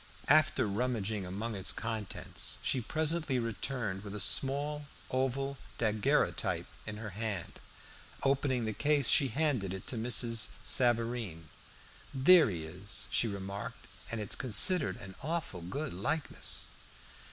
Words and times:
After 0.29 0.65
rummaging 0.65 1.27
among 1.27 1.53
its 1.53 1.71
contents, 1.71 2.57
she 2.63 2.81
presently 2.81 3.37
returned 3.37 4.03
with 4.03 4.15
a 4.15 4.19
small 4.19 4.87
oval 5.11 5.59
daguerreotype 5.77 6.65
in 6.87 6.97
her 6.97 7.11
hand. 7.11 7.59
Opening 8.23 8.65
the 8.65 8.73
case 8.73 9.09
she 9.09 9.27
handed 9.27 9.75
it 9.75 9.85
to 9.85 9.97
Mrs. 9.97 10.47
Savareen. 10.63 11.49
"There 12.15 12.49
he 12.49 12.65
is," 12.65 13.09
she 13.11 13.27
remarked, 13.27 13.85
"an' 14.09 14.17
it's 14.19 14.35
considered 14.35 14.97
an 14.97 15.13
awful 15.21 15.61
good 15.61 15.93
likeness." 15.93 16.65